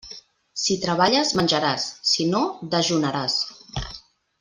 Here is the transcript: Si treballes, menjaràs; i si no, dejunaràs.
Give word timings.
Si 0.61 0.77
treballes, 0.85 1.35
menjaràs; 1.41 1.87
i 2.01 2.11
si 2.15 2.27
no, 2.33 2.43
dejunaràs. 2.75 3.41